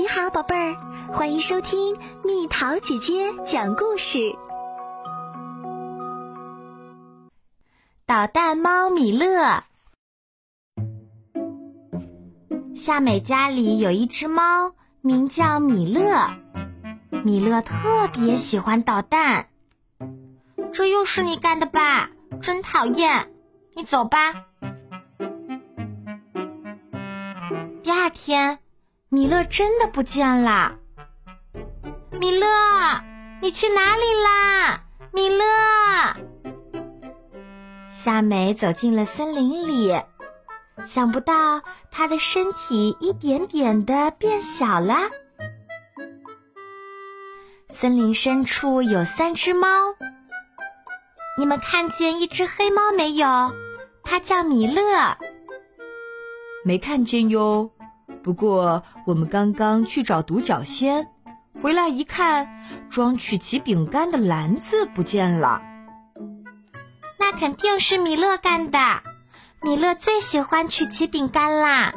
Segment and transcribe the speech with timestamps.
[0.00, 0.76] 你好，宝贝儿，
[1.12, 1.94] 欢迎收听
[2.24, 4.34] 蜜桃姐姐讲故事。
[8.06, 9.62] 捣蛋猫米勒，
[12.74, 14.72] 夏美家里有一只猫，
[15.02, 16.30] 名叫米勒。
[17.22, 19.50] 米勒特别喜欢捣蛋。
[20.72, 22.08] 这又是你干的吧？
[22.40, 23.30] 真讨厌！
[23.74, 24.46] 你走吧。
[27.82, 28.60] 第二天，
[29.12, 30.76] 米勒真的不见了。
[32.20, 32.46] 米勒，
[33.42, 34.84] 你去哪里啦？
[35.12, 35.44] 米勒！
[37.90, 40.00] 夏美走进了森林里，
[40.84, 41.60] 想不到
[41.90, 44.96] 她的身体一点点的变小了。
[47.68, 49.66] 森林深处有三只猫，
[51.36, 53.26] 你们看见一只黑猫没有？
[54.04, 55.18] 它叫米勒。
[56.64, 57.72] 没看见哟。
[58.22, 61.08] 不过，我们刚刚去找独角仙，
[61.62, 65.62] 回来一看，装曲奇饼干的篮子不见了。
[67.18, 68.78] 那肯定是米勒干的，
[69.62, 71.94] 米勒最喜欢曲奇饼干啦。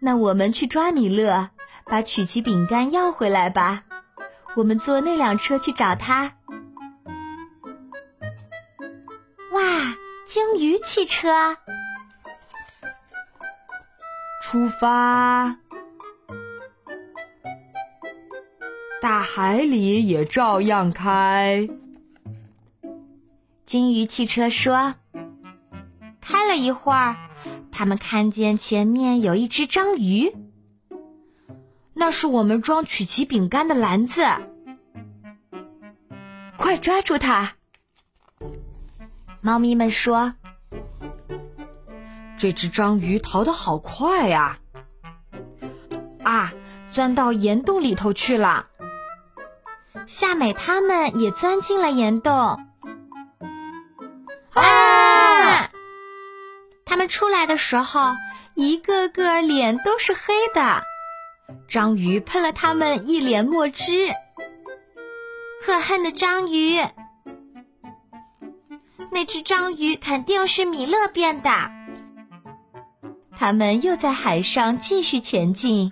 [0.00, 1.50] 那我们去抓米勒，
[1.84, 3.84] 把曲奇饼干要回来吧。
[4.56, 6.32] 我们坐那辆车去找他。
[9.52, 9.60] 哇，
[10.26, 11.56] 鲸鱼汽车！
[14.50, 15.58] 出发！
[19.00, 21.68] 大海里也照样开。
[23.64, 24.96] 鲸鱼汽车说
[26.20, 27.14] ：“开了一会儿，
[27.70, 30.34] 他们看见前面有一只章鱼，
[31.94, 34.20] 那是我们装曲奇饼干的篮子。
[36.56, 37.52] 快抓住它！”
[39.40, 40.34] 猫咪们说。
[42.40, 44.56] 这只章鱼逃得好快呀！
[46.24, 46.50] 啊，
[46.90, 48.66] 钻到岩洞里头去了。
[50.06, 52.32] 夏美他们也钻进了岩洞。
[54.54, 55.68] 啊！
[56.86, 58.14] 他们出来的时候，
[58.54, 60.82] 一个个脸都是黑的，
[61.68, 64.14] 章鱼喷了他们一脸墨汁。
[65.62, 66.80] 可恨的章鱼！
[69.10, 71.50] 那只章鱼肯定是米勒变的。
[73.40, 75.90] 他们又在海上继续前进。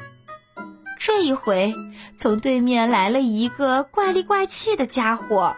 [0.98, 1.75] 这一回，
[2.14, 5.56] 从对面来了一个怪里怪气的家伙。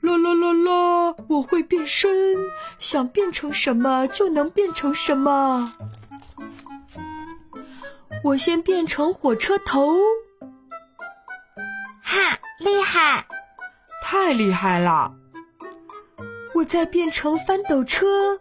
[0.00, 1.14] 啦啦啦啦！
[1.28, 2.36] 我会变身，
[2.80, 5.72] 想变成什么就能变成什么。
[8.24, 10.00] 我先变成火车头。
[12.02, 13.24] 哈，厉害！
[14.02, 15.14] 太厉害了！
[16.56, 18.40] 我再变成翻斗车。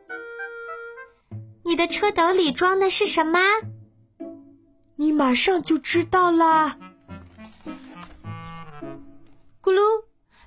[1.63, 3.39] 你的车斗里装的是什么？
[4.95, 6.77] 你马上就知道啦！
[9.61, 9.79] 咕噜，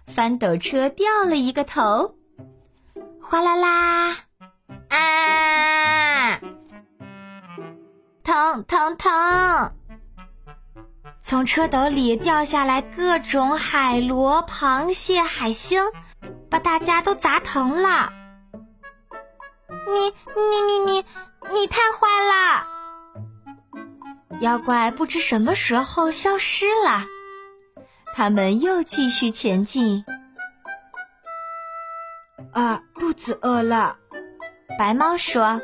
[0.06, 2.16] 翻斗车掉了一个头，
[3.20, 4.16] 哗啦啦！
[4.88, 6.40] 啊！
[8.22, 9.72] 疼疼疼！
[11.22, 15.80] 从车斗里掉下来各种海螺、螃蟹、海星，
[16.50, 18.12] 把大家都砸疼了。
[19.86, 21.04] 你你你你
[21.52, 22.66] 你太坏了！
[24.40, 27.06] 妖怪不知什么时候消失了，
[28.14, 30.04] 他们又继续前进。
[32.52, 33.96] 啊，肚子饿了，
[34.78, 35.60] 白猫说：“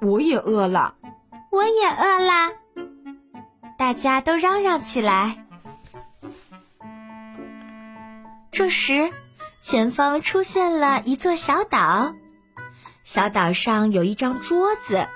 [0.00, 0.94] 我也饿了，
[1.50, 2.52] 我也饿了。”
[3.78, 5.46] 大家都嚷嚷起来。
[8.50, 9.12] 这时。
[9.64, 12.14] 前方出现了一座小岛，
[13.02, 15.08] 小岛上有一张桌子，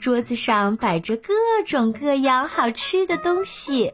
[0.00, 1.34] 桌子上摆着各
[1.66, 3.92] 种各样好吃的东西。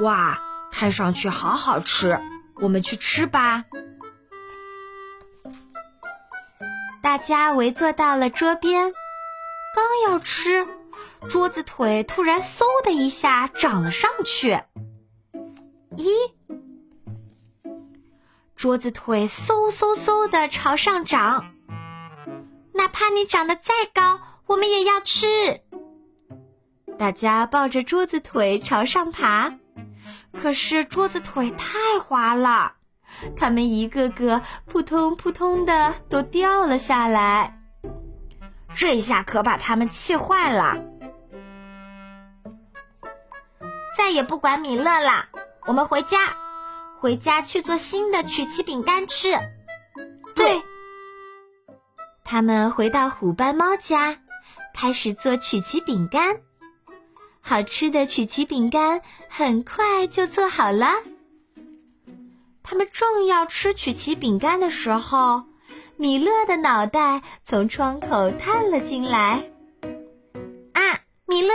[0.00, 0.40] 哇，
[0.72, 2.20] 看上去好好吃，
[2.56, 3.64] 我们去吃吧！
[7.04, 8.92] 大家围坐到了桌边，
[9.72, 10.66] 刚要吃，
[11.28, 14.58] 桌子腿突然嗖的一下长了上去。
[15.96, 16.10] 咦？
[18.60, 21.54] 桌子腿嗖嗖嗖的朝上长，
[22.74, 25.26] 哪怕你长得再高，我们也要吃。
[26.98, 29.54] 大家抱着桌子腿朝上爬，
[30.38, 32.74] 可是桌子腿太滑了，
[33.34, 37.58] 他们一个个扑通扑通的都掉了下来。
[38.74, 40.76] 这下可把他们气坏了，
[43.96, 45.30] 再也不管米勒了，
[45.64, 46.18] 我们回家。
[47.00, 49.30] 回家去做新的曲奇饼干吃。
[50.34, 50.62] 对，
[52.24, 54.18] 他们回到虎斑猫家，
[54.74, 56.42] 开始做曲奇饼干。
[57.40, 59.00] 好吃的曲奇饼干
[59.30, 60.92] 很快就做好了。
[62.62, 65.44] 他们正要吃曲奇饼干的时候，
[65.96, 69.50] 米勒的脑袋从窗口探了进来。
[70.74, 71.54] 啊，米勒！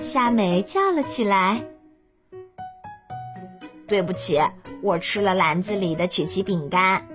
[0.00, 1.64] 夏美叫了起来。
[3.86, 4.40] 对不起，
[4.82, 7.06] 我吃了篮子里的曲奇饼干。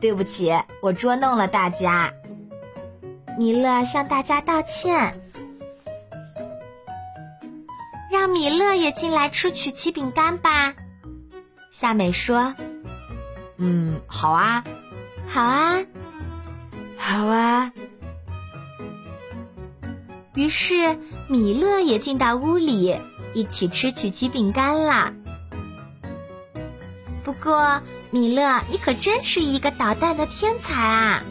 [0.00, 0.52] 对不起，
[0.82, 2.12] 我捉弄了大家。
[3.38, 5.20] 米勒向大家道歉。
[8.10, 10.74] 让米勒也进来吃曲奇饼干吧，
[11.70, 12.54] 夏美说。
[13.56, 14.64] 嗯，好啊，
[15.26, 15.78] 好啊，
[16.96, 17.72] 好啊。
[20.34, 20.98] 于是
[21.28, 22.96] 米勒也进到屋里，
[23.34, 25.12] 一起吃曲奇饼干啦。
[27.40, 27.80] 不过，
[28.10, 31.22] 米勒，你可真是一个捣蛋的天才啊！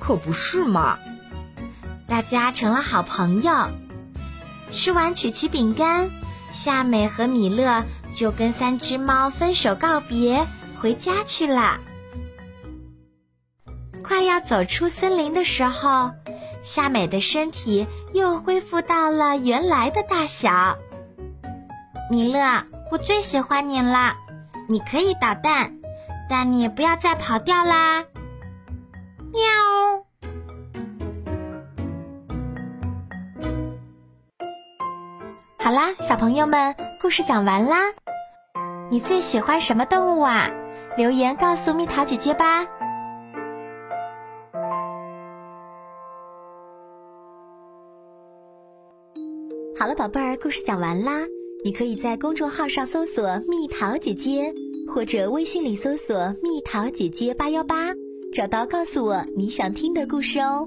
[0.00, 0.98] 可不是嘛，
[2.06, 3.52] 大家成了好朋友。
[4.72, 6.10] 吃完曲奇饼干，
[6.50, 7.84] 夏美和米勒
[8.16, 10.46] 就跟三只猫分手告别，
[10.80, 11.78] 回家去了。
[14.02, 16.10] 快要走出森林的时候，
[16.62, 20.76] 夏美的身体又恢复到了原来的大小。
[22.10, 24.16] 米勒，我最喜欢你了，
[24.66, 25.78] 你可以捣蛋，
[26.28, 28.04] 但你不要再跑掉啦！
[29.32, 29.42] 喵。
[35.58, 37.76] 好啦，小朋友们，故事讲完啦。
[38.90, 40.48] 你最喜欢什么动物啊？
[40.96, 42.64] 留言告诉蜜桃姐姐吧。
[49.78, 51.12] 好了，宝贝儿，故事讲完啦。
[51.64, 54.52] 你可以在公众号上搜索“蜜桃姐姐”，
[54.86, 57.90] 或者微信里搜索“蜜桃姐姐八幺八”，
[58.34, 60.62] 找到告诉我你想听的故事哦。